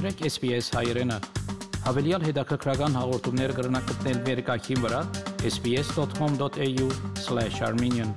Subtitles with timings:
[0.00, 1.16] Մտրեք SPS հայրենը։
[1.84, 5.00] Հավելյալ հետաքրքրական հաղորդումներ կգրնակցնել վերկայքին վրա
[5.50, 8.14] sps.com.au/armenian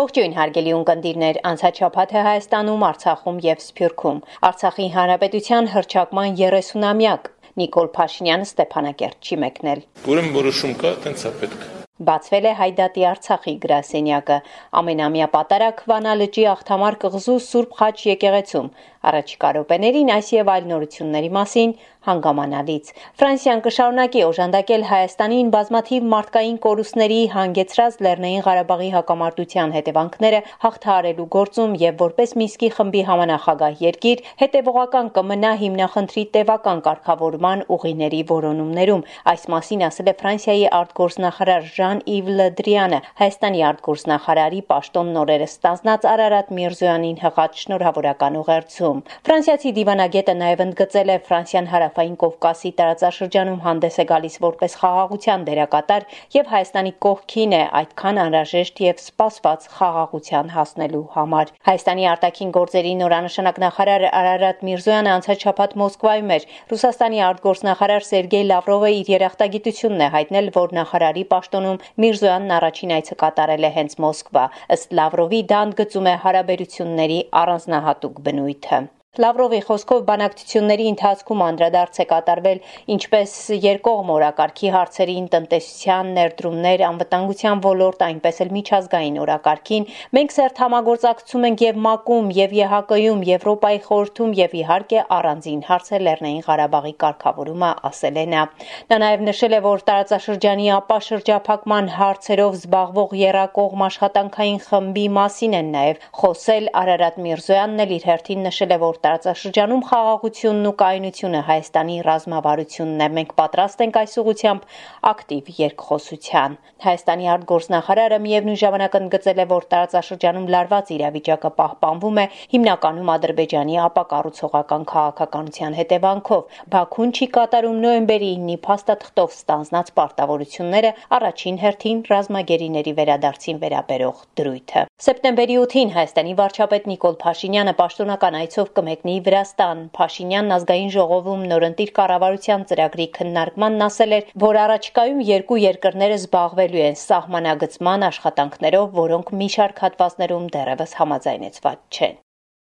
[0.00, 4.18] Ողջույն հարգելի ունկնդիրներ, անցաչափաթ է Հայաստանում, Արցախում եւ Սփյուռքում։
[4.50, 7.22] Արցախի հանրապետության հրճակման 30-ամյակ
[7.62, 9.80] Նիկոլ Փաշինյանը Ստեփանակերտի մեկնել։
[10.12, 11.60] Ուրեմն որոշում կա, տենց է պետք։
[12.02, 14.36] Բացվել է Հայդատի Արցախի գրասենյակը։
[14.80, 18.70] Ամենամյա պատարակ Վանա լճի աղթամար կղզու Սուրբ Խաչ եկեղեցում։
[19.12, 22.90] Առաջիկա րոպեներին այս եւ այլ նորությունների մասին հանգամանալից։
[23.20, 31.96] Ֆրանսիան կշարունակի օժանդակել Հայաստանին բազմաթիվ մարդկային կորուստների հանգեցրած Լեռնային Ղարաբաղի հակամարտության հետևանքները հաղթահարելու գործում եւ
[32.04, 40.12] որպես Միսկի խմբի համանախագահ երկիր հետևողական կմնա հիմնախնդրի տևական կարգավորման ուղիների որոնումներում։ Այս մասին ասել
[40.12, 48.93] է Ֆրանսիայի արտգործնախարար Ժան-Իվ Լդրյանը Հայաստանի արտգործնախարարի պաշտոն նորերը ստանձնած Արարատ Միրզոյանին հղած շնորհավորական ուղերձում։
[49.24, 55.42] Ֆրանսիացի դիվանագետը նաև ընդգծել է Ֆրանսիան հարավ Հարավային Կովկասի տարածաշրջանում հանդես է գալիս որպես խաղաղության
[55.48, 62.94] դերակատար եւ Հայաստանի կողքին է այդքան անհրաժեշտ եւ սպասված խաղաղության հասնելու համար։ Հայաստանի արտաքին գործերի
[63.02, 70.10] նորանշանակ նախարար Արարատ Միրզոյանը անցած շաբաթ Մոսկվայում էր։ Ռուսաստանի արտգործնախարար Սերգեյ Լավրովը իր երախտագիտությունն է
[70.18, 74.44] հայտնել, որ նախարարի պաշտոնում Միրզոյանն առաջին այցը կատարել է հենց Մոսկվա։
[74.78, 78.83] Ըստ Լավրովի դա ընդգծում է հարաբերությունների առանձնահատուկ բնույթը։
[79.14, 82.60] Լավրովի խոսքով բանակցությունների ընթացքում անդրադարձ է կատարվել
[82.94, 89.86] ինչպես երկկողմ օրակարգի հարցերին, տնտեսության ներդրումներ, անվտանգության ոլորտ, այնպես էլ միջազգային օրակարգին։
[90.18, 96.02] Մենք սերտ համագործակցում ենք եւ ՄԱԿ-ում, եւ ԵՀԿ-ում, Եվրոպայի խորհրդում եւ իհարկե առանձին հարց է
[96.04, 98.42] Լեռնային Ղարաբաղի կարգավորումը, ասել է նա։
[98.90, 105.72] Նա նաեւ նշել է, որ տարածաշրջանի ապա շրջափակման հարցերով զբաղվող երակողմ աշխատանքային խմբի մասին են
[105.78, 111.96] նաեւ խոսել Արարատ Միրզոյանն էլ իր հերթին նշել է, որ տարածաշրջանում խաղաղությունն ու կայունությունը Հայաստանի
[112.08, 114.62] ռազմավարությունն է։ Մենք պատրաստ ենք այս ուղությամբ
[115.10, 123.12] ակտիվ երկխոսության։ Հայաստանի արտգործնախարարը միևնույն ժամանակ ընդգծել է, որ տարածաշրջանում լարված իրավիճակը պահպանվում է հիմնականում
[123.14, 132.92] Ադրբեջանի ապակառուցողական քաղաքականության հետևանքով։ Բաքուն չի կատարում նոյեմբերի 9-ի փաստաթղթով ստանձնած պարտավորությունները առաջին հերթին ռազմագերիների
[132.98, 140.54] վերադարձին վերաբերող դրույթը։ Սեպտեմբերի 8-ին Հայաստանի վարչապետ Նիկոլ Փաշինյանը պաշտոնական այցով կմեկնի մեկնի Վրաստան։ Փաշինյանն
[140.56, 148.08] ազգային ժողովում նորընտիր կառավարության ծրագրի քննարկմանն ասել էր, որ առաջիկայում երկու երկրները զբաղվելու են սահմանագծման
[148.10, 152.23] աշխատանքներով, որոնք մի շարք հատվածներում դեռևս համաձայնեցված չեն։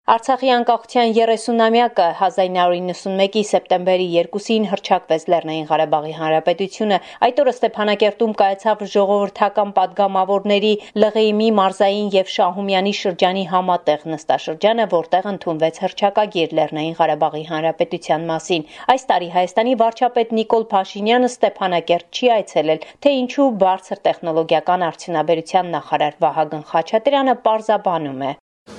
[0.06, 9.72] Արցախի անկախության 30-ամյակը 1991-ի սեպտեմբերի 2-ին հրճակվեց Լեռնային Ղարաբաղի Հանրապետությունը։ Այդ օրը Ստեփանակերտում կայացավ ժողովրդական
[9.81, 10.71] падգամավորների
[11.06, 19.11] ԼՂԻՄ-ի մարզային եւ Շահումյանի շրջանի համատեղ նստաշրջանը, որտեղ ընդունվեց հրճակագիր Լեռնային Ղարաբաղի Հանրապետության մասին։ Այս
[19.11, 26.66] տարի Հայաստանի վարչապետ Նիկոլ Փաշինյանը Ստեփանակերտ չի այցելել, թե ինչու բարձր տեխնոլոգիական արդյունաբերության նախարար Վահագն
[26.71, 28.37] Խաչատրյանը պարզաբանում է։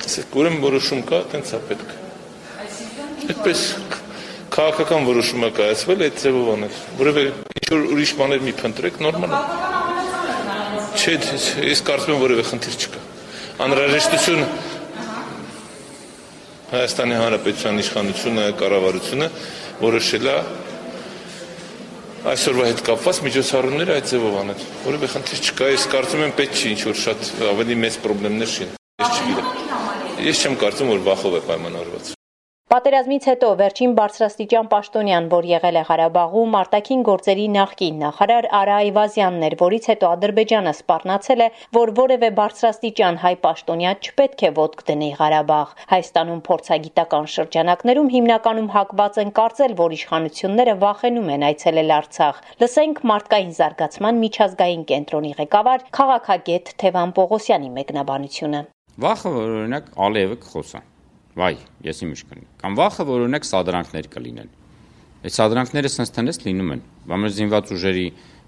[0.07, 1.89] Ասեք, ուրեմն որոշում կա, տենց է պետք։
[3.27, 3.63] Այդպես
[4.55, 9.35] քաղաքական որոշում է կայացվել այդ ձևով անել։ Որևէ ինչ որ ուրիշ բաներ մի փնտրեք, նորմալ
[9.35, 9.41] է։
[11.01, 11.17] Չէ,
[11.67, 13.03] ես կարծում եմ որևէ խնդիր չկա։
[13.67, 14.41] Անհրաժեշտություն
[16.71, 19.29] Հայաստանի Հանրապետության իշխանությունը, կառավարությունը
[19.83, 20.39] որոշել է
[22.31, 26.75] այսօրվա հետ կապված միջոցառումները այդ ձևով անել։ Որևէ խնդիր չկա, ես կարծում եմ պետք չի
[26.75, 28.75] ինչ որ շատ ավելի մեծ խնդիրներ շին։
[30.33, 32.17] ես չեմ կարծում, որ վախով է պայմանավորված։
[32.67, 39.45] Պատերազմից հետո վերջին բարձրաստիճան պաշտոնյան, որ եղել է Ղարաբաղում, արտաքին գործերի նախկին նախարար Արա Այվազյանն
[39.47, 41.47] էր, որից հետո Ադրբեջանը սպառնացել է,
[41.79, 49.23] որ որևէ բարձրաստիճան հայ պաշտոնյա չպետք է ոտք դնի Ղարաբաղ։ Հայաստանում փորձագիտական շրջանակներում հիմնականում հակված
[49.23, 56.73] են կարծել, որ իշխանությունները վախենում են այցելել Արցախ։ Լսենք մարդկային զարգացման միջազգային կենտրոնի ղեկավար քաղաքագետ
[56.83, 58.67] Թևան Պողոսյանի մեկնաբանությունը։
[58.97, 60.79] Վախը, որ օրինակ Ալիևը կխոսա։
[61.37, 61.51] Վայ,
[61.85, 64.49] ես իմիշ կնի։ Կամ վախը, որ օրինակ սադրանքներ կլինեն։
[65.21, 68.05] Այդ սադրանքները sense տնես լինում են։ Բամեր զինված ուժերի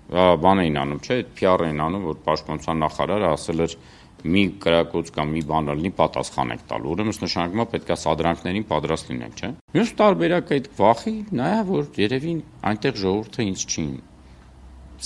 [0.10, 3.78] բան էին անում, չէ՞, PR էին անում, որ պաշտպանության նախարարը ասել էր
[4.26, 9.14] մի կրակոց կամ մի բան լինի պատասխան եք տալու։ Ուրեմն նշանակում է պետքա սադրանքներին պատրաստ
[9.14, 12.36] լինենք, չէ՞։ Մյուս տարբերակը այդ վախի նա է, որ երևի
[12.74, 13.88] այնտեղ ժողովուրդը ինձ չի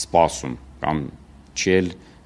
[0.07, 0.57] սպասում
[0.88, 1.07] կամ
[1.54, 1.80] չի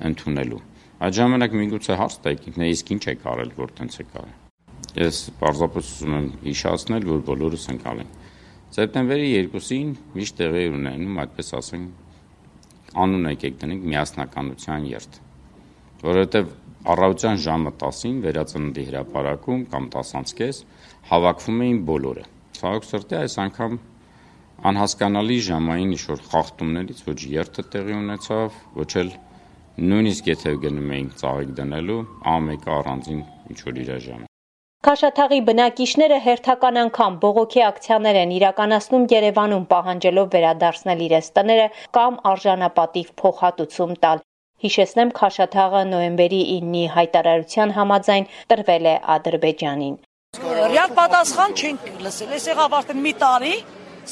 [0.08, 0.67] ընդունելու։
[0.98, 4.32] Այդ ժամանակ միգուցե հարց տայք ինքն իսկ ինչ եք արել, որ տենց եք արել։
[4.98, 8.08] Ես պարզապես ուզում եմ հիշացնել, որ բոլորս ենք արել։
[8.78, 12.08] Սեպտեմբերի 2-ին միշտ տեղի ունենում, այդպես ասենք,
[13.04, 15.20] անուն եկեք դնենք միասնականության երթ,
[16.02, 16.50] որովհետև
[16.98, 20.64] առավոտյան ժամը 10-ին վերածննդի հրապարակում կամ 10-ից կես
[21.12, 22.26] հավաքվում էին բոլորը։
[22.58, 23.80] Ցավոք սրտի այս անգամ
[24.72, 29.12] անհասկանալի ժամային ինչ-որ խախտումներից ոչ երթը տեղի ունեցավ, ոչ էլ
[29.77, 31.97] նույնիսկ եթե գնում էինք ծաղիկ դնելու,
[32.31, 33.19] ամեկը առանձին
[33.53, 34.24] ինչ-որ իր ժամ։
[34.88, 43.13] Քաշաթաղի բնակիչները հերթական անգամ բողոքի ակցիաներ են իրականացնում Երևանում պահանջելով վերադարձնել իրենց տները կամ արժանապատիվ
[43.21, 44.24] փոխհատուցում տալ։
[44.65, 49.97] Հիշեցնեմ, Քաշաթաղը նոյեմբերի 9-ի հայտարարության համաձայն տրվել է Ադրբեջանին։
[50.38, 53.53] Ռեալ պատասխան չենք լսել։ Այս եղավ արդեն մի տարի,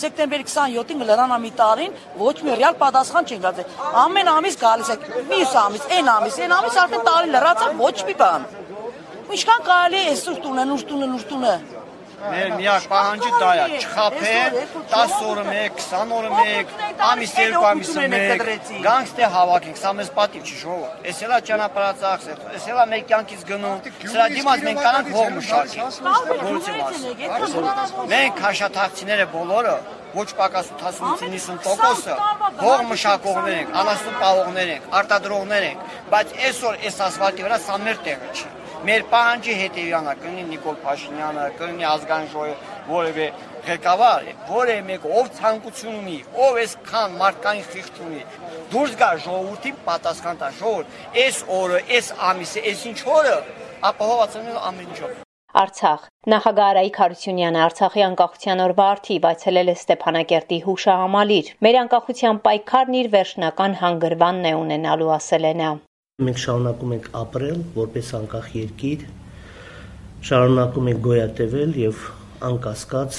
[0.02, 4.98] սեպտեմբերի 27-ին լրանա մի տարին ոչ մի ռեալ պատասխան չենք լսել։ Ամեն ամիս գալիս է,
[5.32, 8.48] մյուս ամիս, այն ամիս, այն ամիս արդեն տարի լրացա ոչ մի բան։
[9.36, 11.56] Ինչքան կարելի է այսօր տունը, նուր տունը, նուր տունը։
[12.26, 14.56] Մեր միակ պահանջը դա է, չխափեն
[14.92, 16.72] 10 օրը մեկ, 20 օրը մեկ,
[17.04, 18.42] ամիս երկու ամիսը մեկ,
[18.86, 23.02] գանք ստե հավաքենք, սա մեզ պատիվ չի ժողովուրդ։ Էս էլա ճանապարհացախս է, էս էլա մեր
[23.12, 25.94] կյանքից գնում, սրա դիմաց մենք կանանք հող մշակենք։
[28.16, 29.76] Մենք հաշաթաղցիները բոլորը
[30.16, 32.16] ոչ պակաս 80-90%-ը
[32.62, 35.80] հող մշակողներ ենք, անասուն պահողներ ենք, արտադրողներ ենք,
[36.14, 38.48] բայց այսօր այս ասֆալտի վրա սա մեր տեղը չի
[38.86, 42.56] մեր պահանջի հետևյալն է կլինի Նիկոլ Փաշինյանը, կլինի ազգային ժողովի
[42.90, 43.28] որևէ
[43.66, 48.22] ղեկավար, որևէ մեկ ով ցանկություն ունի, ով այսքան մարդկային խիղճ ունի,
[48.76, 53.38] դուրս գա ժողովրդին պատասխան տա ժողովուրդ, այս օրը, այս ամիսը, այս ինչ օրը
[53.90, 55.18] ապահովացնել ամեն ինչով։
[55.56, 56.06] Արցախ.
[56.36, 63.12] Նախագահ Արայիկ Հարությունյանը Արցախի անկախության օրվա արդիվ այցելել է Ստեփանակերտի հուշահամալիր։ Մեր անկախության պայքարն իր
[63.16, 65.70] վերջնական հանգրվանն է ունենալու, ասել է նա։
[66.24, 69.02] Մենք շարունակում ենք ապրել որպես անկախ երկիր,
[70.28, 72.04] շարունակում ենք գոյատևել եւ
[72.50, 73.18] անկասկած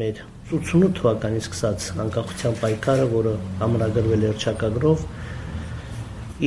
[0.00, 0.22] մեր
[0.54, 3.34] 88 թվականից սկսած անկախության պայքարը, որը
[3.66, 5.04] ամրագրվել է հռչակագրով,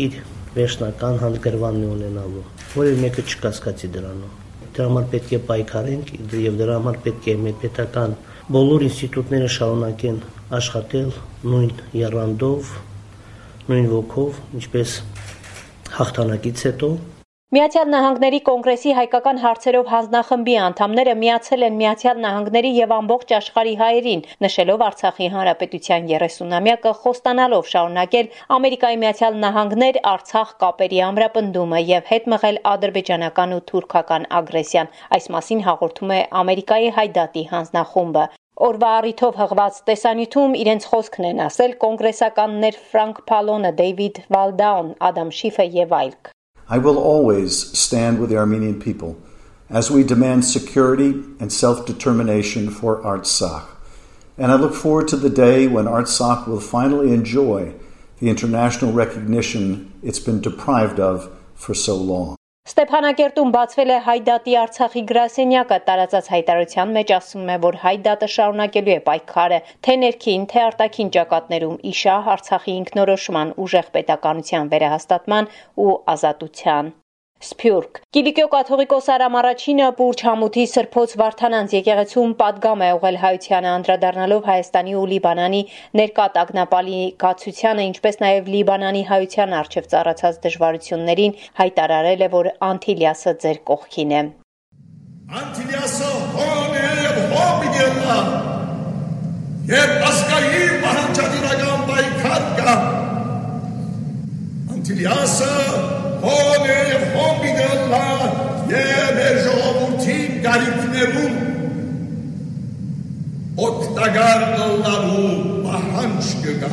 [0.01, 0.18] իր
[0.57, 6.13] վերջնական հանդգրվանն ունենալու, որը մեկը չկասկածի դրանով։ Դրա համար պետք է պայքարենք
[6.50, 8.18] եւ դրա համար պետք է մեր պետական
[8.57, 10.19] բոլոր ինստիտուտները շարունակեն
[10.62, 11.13] աշխատել
[11.45, 12.77] նույն երանդով,
[13.69, 14.98] նույն ոգով, ինչպես
[15.98, 16.92] հաղթանակից հետո
[17.56, 24.24] Միացյալ Նահանգների կոնգրեսի հայկական հարցերով հանձնախմբի անդամները միացել են Միացյալ Նահանգների եւ ամբողջ աշխարհի հայերին,
[24.46, 32.62] նշելով Արցախի հանրապետության 30-ամյակը խոստանալով շարունակել Ամերիկայի Միացյալ Նահանգներ Արցախ կապերի ամրապնդումը եւ հետ մղել
[32.72, 40.56] ադրբեջանական ու թուրքական ագրեսիան։ Այս մասին հաղորդում է Ամերիկայի հայդատի հանձնախումբը։ Օրվա առիթով հղված տեսանյութում
[40.62, 46.31] իրենց խոսքն են ասել կոնգրեսականներ Ֆրանկ Փալոնը, Դեյվիդ Վալդաուն, Ադամ Շիֆը եւ այլք։
[46.68, 49.15] I will always stand with the Armenian people
[49.69, 53.65] as we demand security and self-determination for Artsakh.
[54.38, 57.74] And I look forward to the day when Artsakh will finally enjoy
[58.19, 62.36] the international recognition it's been deprived of for so long.
[62.69, 69.00] Ստեփանակերտում բացվել է Հայդատի Արցախի գրասենյակը, տարածած հայտարարության մեջ ասում է, որ Հայդատը շարունակելու է
[69.10, 75.54] պայքարը թե ներքին, թե արտաքին ճակատներում իշահ Արցախի ինքնորոշման ուժեղ պետականության վերահաստատման
[75.88, 76.98] ու ազատության
[77.42, 84.50] Սփյուռք։ Կիլիկիո կաթողիկոս Արամ առաջինը Պուրջ Համութի Սրբոց Վարդանանց եկեղեցում падգամ է ուղել հայությանը անդրադառնալով
[84.52, 85.62] Հայաստանի ու Լիբանանի
[86.02, 93.62] ներկա տագնապալի կացությանը, ինչպես նաև Լիբանանի հայության արչև ծառացած դժվարություններին հայտարարել է, որ Անտիլիասը ձեր
[93.72, 94.22] կողքին է։
[95.42, 98.20] Անտիլիասը հոն է եւ հոբիդելա։
[99.72, 102.77] Եվ ասկայի վահանջադիրական պայքար կա։
[104.75, 108.01] Անտիլիասը հոն է եւ հոբիդելա
[108.72, 111.40] եւ մեր ժողովրդի գարիքներում
[113.68, 114.46] օգտագար
[114.84, 115.32] լալու
[115.66, 116.72] պահանջ կգա։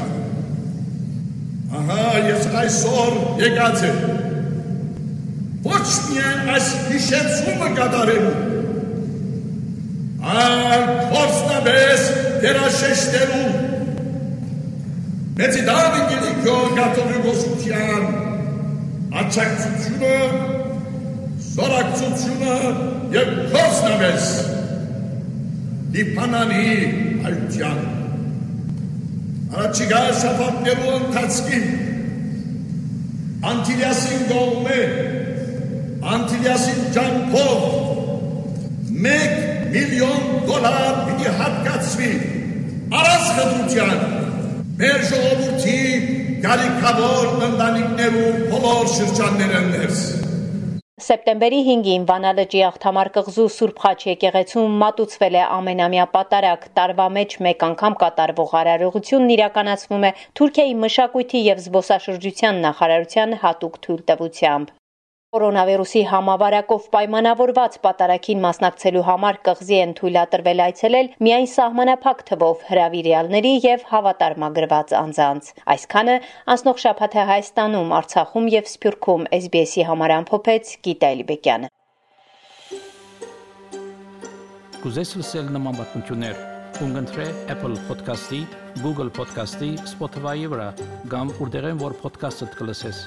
[1.78, 3.98] Ահա ես այսօր եկած եմ
[5.68, 8.36] ոչ միայն այս հիշեցումը կատարելու,
[10.34, 12.06] այլ փորձնաբես
[12.44, 13.48] դերաշեշտելու
[15.38, 18.27] մեծի Դավիթի քո կաթողիկոսության
[19.18, 20.14] աջակցությունը,
[21.48, 22.56] սորակցությունը
[23.14, 24.26] եւ փորձնաբես
[25.94, 26.66] դիպանանի
[27.30, 27.80] այդյան
[29.58, 31.66] առաջիկա շաբաթներու ընթացքին
[33.48, 34.78] Անտիլիասին գողմե
[36.14, 37.64] Անտիլիասին ջանքով
[39.06, 39.34] մեկ
[39.72, 42.12] միլիոն դոլար պիտի հատկացվի
[42.98, 43.98] առանց խտրության
[44.82, 45.80] մեր ժողովրդի
[46.42, 50.02] գալիքավոր ընտանիքներու բոլոր շրջանները ներս
[51.06, 57.64] Սեպտեմբերի 5-ին Վանալջի աղթամար կղզու Սուրբ Խաչ եկեղեցում մատուցվել է ամենամյա պատարակ։ Տարվա մեջ մեկ
[57.68, 64.74] անգամ կատարվող արարողությունն իրականացվում է Թուրքիայի մշակույթի եւ զբոսաշրջության նախարարության հատուկ թույլտվությամբ։
[65.36, 73.82] Կորոնավիրուսի համավարակով պայմանավորված պատարակին մասնակցելու համար կղզի են թույլատրվել այցելել միայն սահմանափակ թվով հրավիրյալների եւ
[73.90, 76.14] հավատարմագրված անձանց։ Այսքանը
[76.54, 81.70] անցնող շաբաթը Հայաստանում, Արցախում եւ Սփյուռքում SBS-ի համար ամփոփեց Գիտա Էլիբեկյանը։
[84.80, 86.40] Կուզես լսել նման բանություններ,
[86.78, 88.40] կընտրե Apple Podcast-ի,
[88.80, 90.70] Google Podcast-ի, Spotify-ի վրա,
[91.12, 93.04] կամ որտեղեն որ podcast-ը դուք լսես։